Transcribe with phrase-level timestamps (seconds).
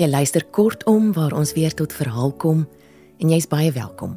[0.00, 2.62] Jy luister kortom waar ons weer tot verhaal kom
[3.20, 4.14] en jy's baie welkom.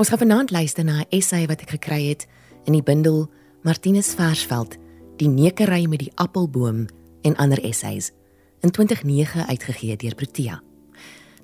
[0.00, 2.26] Ons gaan vanaand luister na 'n essay wat ek gekry het
[2.64, 3.28] in die bundel
[3.62, 4.78] Martinus Versveld,
[5.18, 6.86] Die nekery met die appelboom
[7.22, 8.12] en ander essays
[8.60, 10.62] in 2009 uitgegee deur Protea.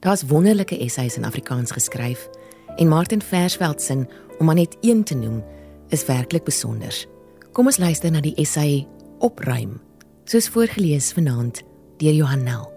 [0.00, 2.28] Daar's wonderlike essays in Afrikaans geskryf
[2.76, 4.06] en Martin Versveld se
[4.38, 5.44] om maar net een te noem
[5.88, 7.06] is werklik besonder.
[7.52, 8.86] Kom ons luister na die essay
[9.18, 9.80] Opruim,
[10.24, 11.62] soos voorgeles vanaand
[11.98, 12.75] deur Johan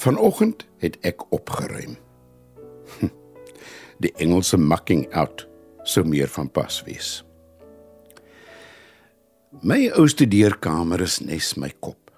[0.00, 1.98] Vanoggend het ek opgeruim.
[4.02, 5.42] Die Engelse mucking out
[5.84, 7.08] sou meer van pas wees.
[9.60, 12.08] My ou studeerkamer is nes my kop.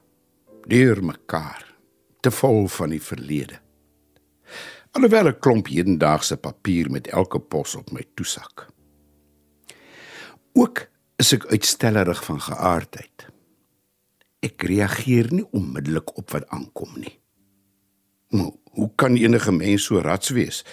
[0.71, 1.65] Deur mekaar,
[2.23, 3.59] te vol van die verlede.
[4.95, 8.69] Alhoewel 'n klomp hedendaagse papier met elke pos op my toesak.
[10.55, 10.87] Ook
[11.17, 13.27] is ek uitstellerig van geaardheid.
[14.41, 17.22] Ek reageer nie onmiddellik op wat aankom nie.
[18.73, 20.65] Hoe kan enige mens so rats wees?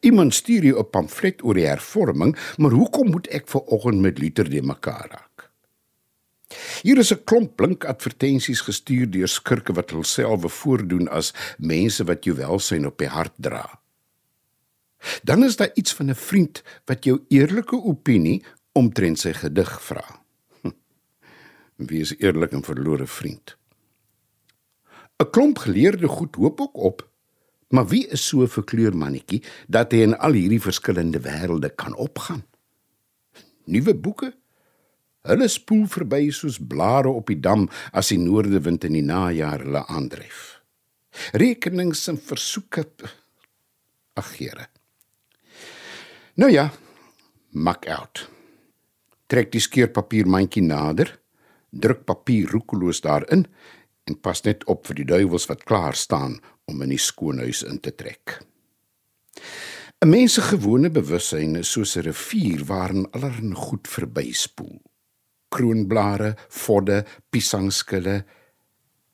[0.00, 4.18] Iemand stuur jou 'n pamflet oor die hervorming, maar hoekom moet ek ver oggend met
[4.18, 5.50] Luther de mekaar raak?
[6.82, 12.24] Hier is 'n klomp blink advertensies gestuur deur skurke wat hulself voordoen as mense wat
[12.24, 13.80] jou welsyn op die hart dra.
[15.22, 20.22] Dan is daar iets van 'n vriend wat jou eerlike opinie omtrent sy gedig vra.
[21.76, 23.59] Wie is eerlik en verlore vriend?
[25.20, 27.08] 'n Klomp geleerde goed hoop ook op.
[27.68, 31.94] Maar wie is so 'n verkleur mannetjie dat hy in al hierdie verskillende wêrelde kan
[31.94, 32.44] opgaan?
[33.64, 34.34] Nuwe boeke?
[35.22, 39.86] Hulle spoel verby soos blare op die dam as die noordewind in die najaar hulle
[39.86, 40.62] aandryf.
[41.32, 42.86] Rekenings en versoeke
[44.14, 44.66] ag Here.
[46.34, 46.70] Nou ja,
[47.50, 48.30] mak out.
[49.26, 51.20] Trek die skeerpapier mandjie nader,
[51.70, 53.46] druk papier roekeloos daarin
[54.10, 56.40] en pas net op vir die duiwels wat klaar staan
[56.70, 58.40] om in die skoonhuis in te trek.
[60.00, 64.80] 'n Mens se gewone bewussyn is soos 'n rivier waarin allerlei goed verbyspoel.
[65.48, 68.24] Kroonblare, vodde, piesangskille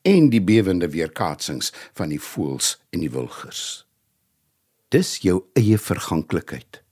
[0.02, 3.86] en die bewende weerkaatsings van die voëls en die wilgers.
[4.88, 6.82] Dis jou eie verganklikheid.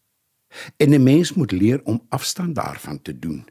[0.77, 3.47] En 'n mens moet leer om afstand daarvan te doen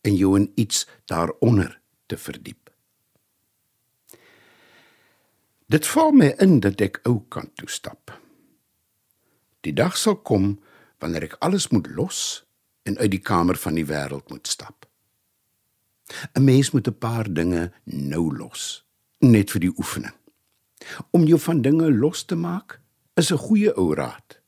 [0.00, 2.65] en jou in iets daaronder te verdiep.
[5.66, 8.12] Dit val my in dat ek ou kan toestap.
[9.66, 10.52] Die dag sal kom
[11.02, 12.20] wanneer ek alles moet los
[12.86, 14.86] en uit die kamer van die wêreld moet stap.
[16.38, 18.86] 'n Mens moet 'n paar dinge nou los,
[19.18, 20.14] net vir die oefening.
[21.10, 22.80] Om jou van dinge los te maak
[23.16, 24.38] is 'n goeie ou raad.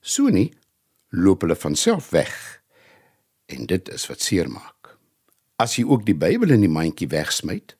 [0.00, 0.54] So nie
[1.08, 2.62] loop hulle van self weg.
[3.46, 4.98] En dit is wat seermaak.
[5.56, 7.76] As jy ook die Bybel in die mandjie wegsmyt,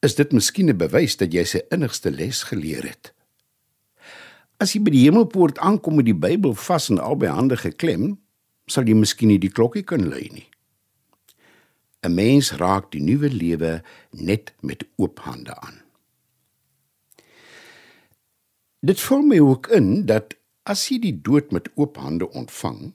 [0.00, 3.12] is dit miskien 'n bewys dat jy sy innigste les geleer het.
[4.58, 8.18] As jy by die hemelpoort aankom met die Bybel vas in albei hande geklem,
[8.66, 10.48] sal jy miskien nie die klokkie kan lui nie.
[12.02, 13.82] 'n Mens raak die nuwe lewe
[14.12, 15.82] net met oop hande aan.
[18.80, 22.94] Dit voel my ook in dat as jy die dood met oop hande ontvang,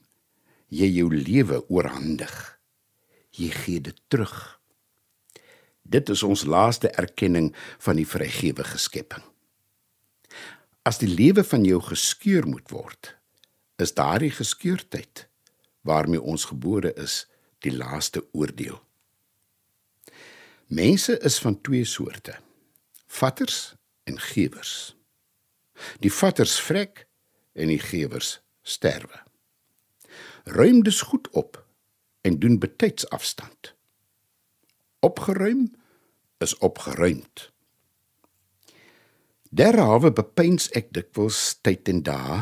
[0.68, 2.58] jy jou lewe oorhandig.
[3.30, 4.53] Jy gee dit terug
[5.84, 9.22] Dit is ons laaste erkenning van die vrygewige skepping.
[10.82, 13.14] As die lewe van jou geskeur moet word,
[13.76, 15.26] is daardie geskeurdheid
[15.84, 17.26] waarmee ons gebore is,
[17.64, 18.80] die laaste oordeel.
[20.72, 22.38] Mense is van twee soorte:
[23.06, 23.74] vatters
[24.08, 24.96] en gewers.
[26.00, 27.06] Die vatters vrek
[27.52, 29.20] en die gewers sterwe.
[30.44, 31.60] Ruim dus goed op
[32.20, 33.74] en doen betyds afstand
[35.04, 35.68] opgeruim
[36.44, 37.50] is opgeruimd.
[39.54, 42.40] Derhalwe bepeins ek dikwels tyd en dae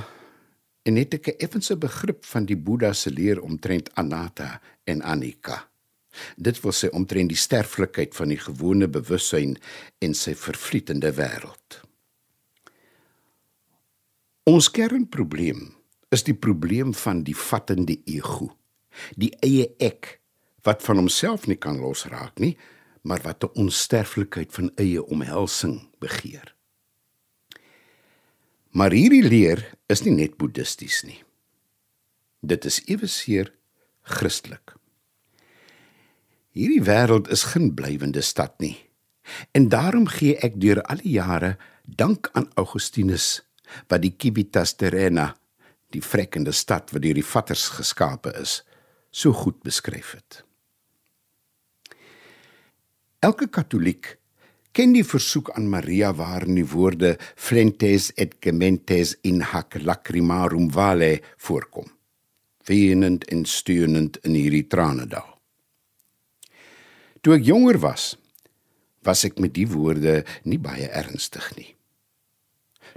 [0.89, 5.69] en het ek 'n effense begrip van die Boeddha se leer omtrent anatta en anicca.
[6.37, 9.57] Dit wil sê omtrent die sterflikheid van die gewone bewussyn
[9.99, 11.81] en sy vervlietende wêreld.
[14.45, 15.75] Ons kernprobleem
[16.11, 18.57] is die probleem van die vattende ego,
[19.17, 20.22] die eie ek
[20.63, 22.57] wat van homself nie kan losraak nie,
[23.03, 26.55] maar wat 'n onsterflikheid van eie omhelsing begeer.
[28.71, 31.25] Maar hierdie leer is nie net boeddhisties nie.
[32.41, 33.53] Dit is eweseer
[34.03, 34.75] Christelik.
[36.51, 38.77] Hierdie wêreld is geen blywende stad nie.
[39.51, 43.43] En daarom gee ek deur al die jare dank aan Augustinus
[43.89, 45.37] wat die Civitas Terrena,
[45.91, 48.63] die vrekkende stad wat deur die vatters geskape is,
[49.11, 50.45] so goed beskryf het.
[53.23, 54.17] Elke katoliek
[54.75, 61.21] ken die versoek aan Maria waarin die woorde flentes et gementes in hac lacrimarum vale
[61.45, 61.87] voorkom.
[62.67, 65.29] Weenend en steunend in hierdie tranedal.
[67.23, 68.17] Toe ek jonger was,
[69.07, 71.69] was ek met die woorde nie baie ernstig nie.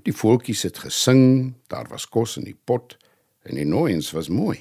[0.09, 2.97] Die volkies het gesing, daar was kos in die pot
[3.45, 4.57] en die nooiens was mooi.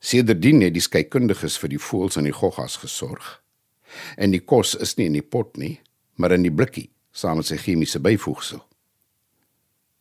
[0.00, 3.42] Sedertdien het die skeikundiges vir die voëls en die goggas gesorg.
[4.16, 5.80] En die kos is nie in die pot nie,
[6.16, 8.60] maar in die blikkie saam met sy chemiese byvoegsel.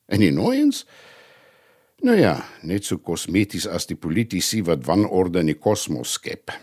[0.10, 0.86] En die nooiens
[2.00, 6.54] Nou ja, net so kosmeties as die politici wat wanorde in die kosmos skep.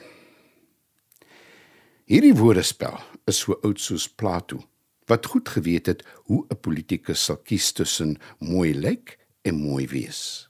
[2.09, 2.97] Hierdie woordespel
[3.29, 4.63] is so oud soos Plato,
[5.11, 10.49] wat goed geweet het hoe 'n politikus sal kies tussen mooi lyk en mooi wees.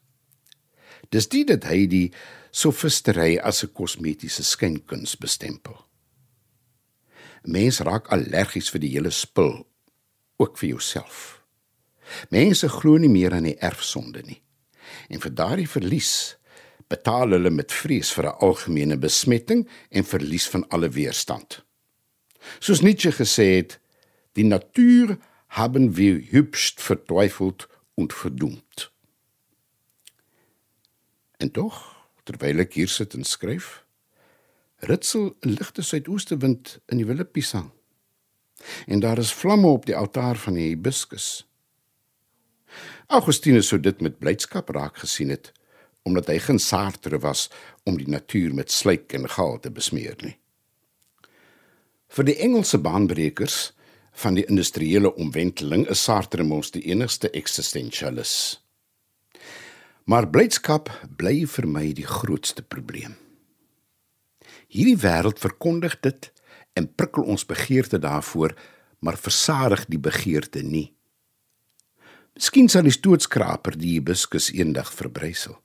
[1.10, 2.12] Dis dit dat hy die
[2.50, 5.85] sofistery as 'n kosmetiese skynkuns bestempel.
[7.46, 9.60] Mense raak allergies vir die hele spul,
[10.42, 11.42] ook vir jouself.
[12.30, 14.40] Mense glo nie meer aan die erfsonde nie.
[15.10, 16.36] En vir daardie verlies
[16.90, 21.64] betaal hulle met vrees vir 'n algemene besmetting en verlies van alle weerstand.
[22.60, 23.80] Soos Nietzsche gesê het,
[24.32, 25.18] die natuur
[25.48, 28.92] haben wir hübsch verteufelt und verdummt.
[31.36, 33.85] En tog, terwyl ek hier sit en skryf,
[34.86, 37.70] ritsel 'n ligte suidoostewind in die wilde pisang.
[38.86, 41.46] En daar is vlamme op die altaar van die hibiscus.
[43.06, 45.52] Augustinus sou dit met blydskap raak gesien het
[46.06, 47.48] omdat hy geen Sartre was
[47.82, 50.36] om die natuur met slyk en gal te besmeer nie.
[52.06, 53.72] Vir die Engelse baanbrekers
[54.22, 58.62] van die industriële omwenteling is Sartre mos die enigste existentialis.
[60.06, 63.16] Maar blydskap bly vir my die grootste probleem.
[64.66, 66.30] Hierdie wêreld verkondig dit
[66.76, 68.54] en prikkel ons begeerte daarvoor,
[68.98, 70.90] maar versadig die begeerte nie.
[72.36, 75.56] Miskien sal die stootskraper die hibiscus eendag verbrysel.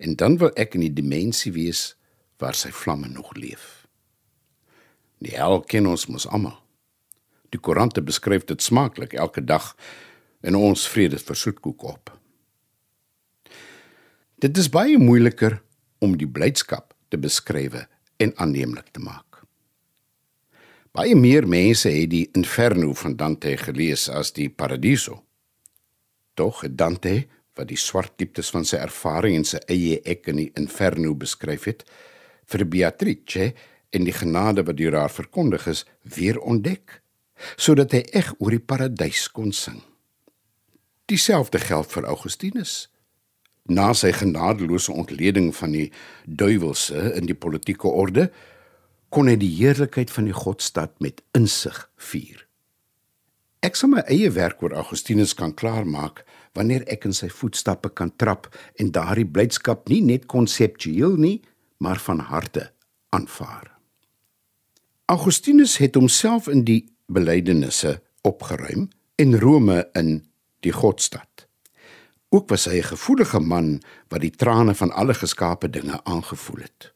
[0.00, 1.90] En dan wil ek in die dimensie wees
[2.40, 3.84] waar sy vlamme nog leef.
[5.20, 6.56] Die hel ken ons mos almal.
[7.52, 9.74] Die koerante beskryf dit smaaklik elke dag
[10.40, 12.12] en ons vrede vir soetkoek op.
[14.40, 15.60] Dit is baie moeiliker
[16.04, 17.84] om die blydskap te beskryf
[18.16, 19.42] en aanneemlik te maak.
[20.96, 25.18] Baie meer mense het die Inferno van Dante gelees as die Paradiso.
[26.34, 27.26] Tog het Dante,
[27.56, 31.66] wat die swart dieptes van sy ervaring en sy eie ek in die Inferno beskryf
[31.68, 31.84] het,
[32.48, 33.50] vir Beatrice
[33.92, 35.84] en die genade wat deur haar verkondig is,
[36.16, 37.02] weer ontdek,
[37.60, 39.82] sodat hy eg oor die paradys kon sing.
[41.12, 42.86] Dieselfde geld vir Augustinus
[43.68, 45.90] na sy genadeloose ontleding van die
[46.26, 48.30] duiwelse in die politieke orde
[49.14, 52.42] kon hy die heerlikheid van die godstad met insig vier.
[53.66, 56.22] Ek sal my eie werk oor Augustinus kan klaarmaak
[56.56, 58.48] wanneer ek in sy voetstappe kan trap
[58.80, 61.40] en daardie blydskap nie net konseptueel nie,
[61.82, 62.70] maar van harte
[63.16, 63.72] aanvaar.
[65.12, 68.88] Augustinus het homself in die belydenisse opgeruim
[69.22, 70.24] en Rome in
[70.66, 71.35] die godstad.
[72.28, 76.92] Ook was hy 'n gevoelige man wat die trane van alle geskape dinge aangevoel het.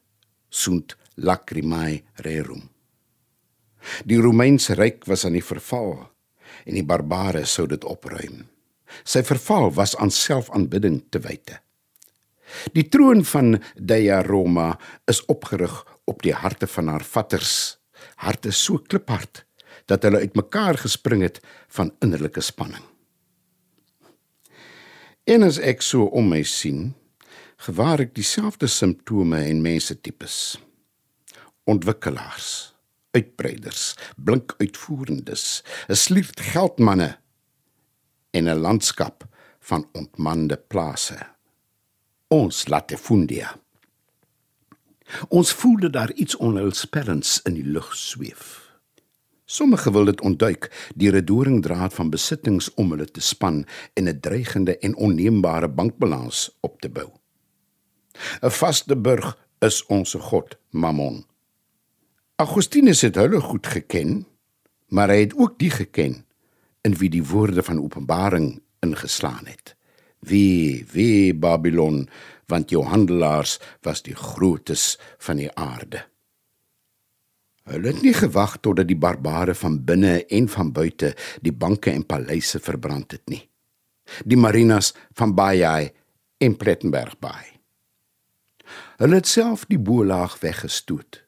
[0.49, 2.69] Sunt lacrimae rerum.
[4.05, 6.11] Die Romeinse ryk was aan die verval
[6.65, 8.47] en die barbare sou dit opruim.
[9.03, 11.61] Sy verval was aan selfaanbidding te wyte.
[12.75, 15.73] Die troon van Dea Roma is opgerig
[16.03, 17.79] op die harte van haar vatters,
[18.15, 19.45] harte so kliphard
[19.85, 22.90] dat hulle uitmekaar gespring het van innerlike spanning.
[25.31, 26.89] En as ek so om my sien,
[27.63, 30.57] gewaar ek dieselfde simptome en mense tipes.
[31.71, 32.49] Ontwikkelaars,
[33.15, 37.15] uitbreiders, blink uitvoerendes, 'n sliert geldmanne
[38.35, 39.23] en 'n landskap
[39.59, 41.19] van ontmande plase.
[42.27, 43.55] Ons latifundia.
[45.29, 48.60] Ons voel dat daar iets onheilspellends in die lug sweef.
[49.51, 54.19] Sommige wil dit ontduik deur 'n doringdraad van besittings om hulle te span en 'n
[54.19, 57.09] dreigende en onneembare bankbalans op te bou.
[58.41, 61.25] 'n Vaste burg is ons God, Mammon.
[62.35, 64.27] Augustinus het hulle goed geken,
[64.87, 66.25] maar hy het ook die geken
[66.81, 69.75] in wie die woorde van Openbaring ingeslaan het.
[70.19, 72.09] Wie, wie Babylon,
[72.45, 76.10] want jou handelaars was die grootes van die aarde.
[77.69, 81.13] Hulle het nie gewag totdat die barbare van binne en van buite
[81.45, 83.43] die banke en paleise verbrand het nie.
[84.25, 85.91] Die marinas van Baiai
[86.41, 87.61] en Plettenberg Bay.
[88.97, 91.21] Hulle het self die boelaag weggestoot.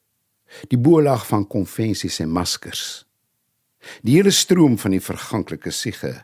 [0.70, 3.06] Die boelaag van konvensies en maskers.
[4.02, 6.16] Die hele stroom van die verganklike siege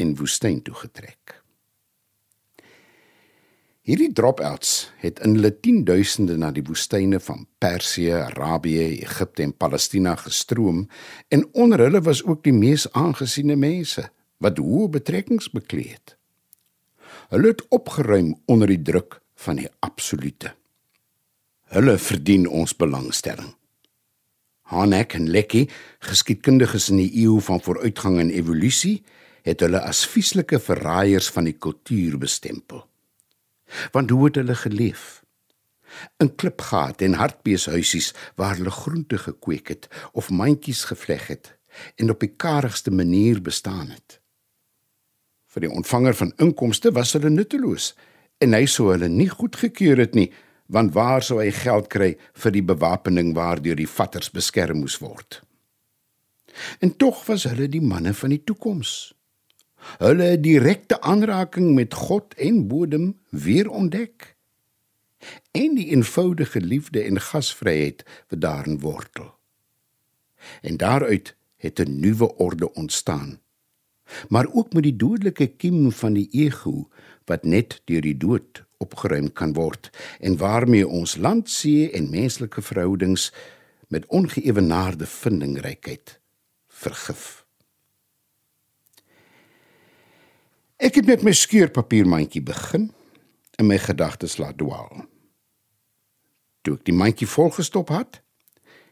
[0.00, 1.39] in woestyn toe getrek.
[3.90, 10.12] Hierdie dropouts het in hulle tienduisende na die woestyne van Persië, Arabië, Egipte en Palestina
[10.14, 10.84] gestroom
[11.34, 14.04] en onder hulle was ook die mees aangesiene mense
[14.38, 16.12] wat hoë betrekkings bekleed het.
[17.34, 20.52] Hulle het opgeruim onder die druk van die absolute.
[21.74, 23.56] Hulle verdien ons belangstelling.
[24.70, 25.64] Hanek en Lekkie,
[25.98, 29.00] geskiedkundiges in die eeu van vooruitgang en evolusie,
[29.42, 32.84] het hulle as vieslike verraaiers van die kultuur bestempel.
[33.94, 35.22] Want hoe het hulle geleef?
[36.22, 41.56] In klipgat en hartbeeshuisies waar hulle groente gekweek het of mandjies gevleg het
[41.96, 44.20] en op die karigste manier bestaan het.
[45.50, 47.94] Vir die ontvanger van inkomste was hulle nutteloos
[48.40, 50.30] en hy sou hulle nie goedgekeur het nie
[50.70, 52.10] want waar sou hy geld kry
[52.42, 55.40] vir die bewapening waardeur die vatters beskerm moes word
[56.84, 58.94] en tog was hulle die manne van die toekoms
[59.98, 64.36] hulle direkte aanraking met God en bodem weer ontdek.
[65.50, 69.34] En die eenvoudige liefde en gasvryheid wat daarin wortel.
[70.62, 73.40] En daaruit het 'n nuwe orde ontstaan.
[74.28, 76.88] Maar ook met die dodelike kiem van die ego
[77.24, 82.62] wat net deur die dood opgeruim kan word en waarmee ons land, see en menslike
[82.62, 83.32] verhoudings
[83.88, 86.20] met ongeëwenaarde vindingrykheid
[86.68, 87.44] vergif.
[90.80, 92.86] Ek het met my skeurpapiermandjie begin
[93.60, 95.02] en my gedagtes laat dwaal.
[96.64, 98.22] Toe ek die mandjie volgestop het,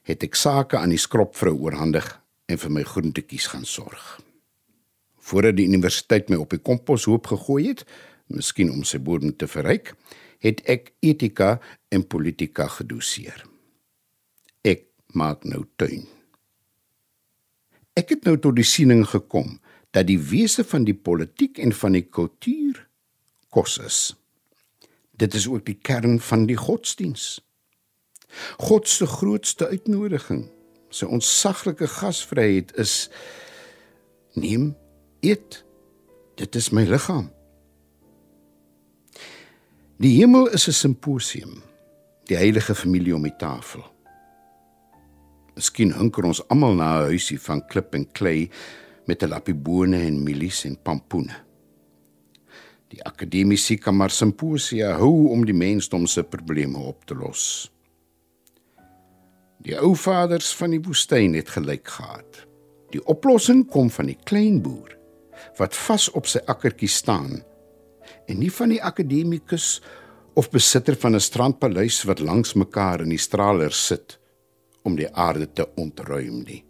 [0.04, 2.11] het ek sake aan die skropvrou oorhandig
[2.52, 4.18] en vir my groentetjies gaan sorg.
[5.16, 7.87] Voordat die universiteit my op die komposhoop gegooi het,
[8.28, 9.95] miskien om sy bodem te verryk,
[10.45, 11.57] het ek etika
[11.88, 13.47] en politika gedoseer.
[14.61, 14.85] Ek
[15.16, 16.04] maak nou tuin.
[17.97, 19.57] Ek het nou tot die siening gekom
[19.90, 22.88] dat die wese van die politiek en van die kultuur
[23.49, 24.00] kos is.
[25.18, 27.40] Dit is ook die kern van die godsdiens.
[28.59, 30.45] God se grootste uitnodiging,
[30.90, 33.09] sy ontsaglike gasvryheid is
[34.37, 34.75] neem
[35.25, 35.64] eet
[36.38, 37.30] dit is my liggaam.
[39.99, 41.62] Die hemel is 'n simposium.
[42.25, 43.83] Die heilige familie om die tafel.
[45.54, 48.50] Miskien hunker ons almal na 'n huisie van klip en klei
[49.09, 51.37] met 'n lappie bone en mielies en pampoene.
[52.88, 57.73] Die akademiese kan maar simposia hou om die mensdom se probleme op te los.
[59.59, 62.47] Die ou vaders van die woestyn het gelyk gehad.
[62.91, 64.97] Die oplossing kom van die klein boer
[65.59, 67.43] wat vas op sy akkertjie staan
[68.27, 69.83] en nie van die akademikus
[70.35, 74.19] of besitter van 'n strandpaleis wat langs mekaar in die straler sit
[74.83, 76.67] om die aarde te ontruim nie.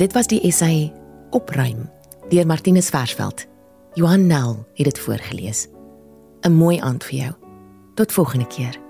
[0.00, 0.92] Dit was die essay
[1.30, 1.90] Opruim
[2.30, 3.42] deur Martinus Versveld.
[3.92, 5.68] Johan Nel het dit voorgeles.
[6.40, 7.32] 'n mooi aand vir jou.
[7.94, 8.80] Tot volgende keer.